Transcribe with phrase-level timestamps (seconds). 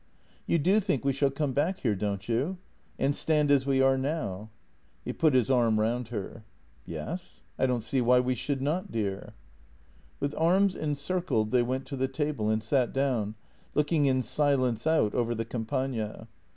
[0.47, 2.57] "You do think we shall come back here, don't you?
[2.97, 4.49] And stand as we are now."
[5.05, 6.43] He put his arm round her."
[6.87, 9.35] Yes; I don't see why we should not, dear."
[10.19, 13.35] With arms encircled they went to the table and sat down,
[13.75, 16.27] looking in silence out over the Campagna.